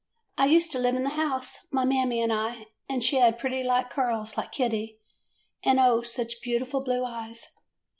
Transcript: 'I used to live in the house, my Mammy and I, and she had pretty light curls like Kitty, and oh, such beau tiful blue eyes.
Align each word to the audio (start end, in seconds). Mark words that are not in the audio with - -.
'I 0.39 0.47
used 0.47 0.71
to 0.71 0.79
live 0.79 0.95
in 0.95 1.03
the 1.03 1.11
house, 1.11 1.67
my 1.71 1.85
Mammy 1.85 2.23
and 2.23 2.33
I, 2.33 2.69
and 2.89 3.03
she 3.03 3.17
had 3.17 3.37
pretty 3.37 3.61
light 3.61 3.91
curls 3.91 4.35
like 4.35 4.51
Kitty, 4.51 4.97
and 5.63 5.79
oh, 5.79 6.01
such 6.01 6.41
beau 6.43 6.57
tiful 6.57 6.81
blue 6.81 7.05
eyes. 7.05 7.55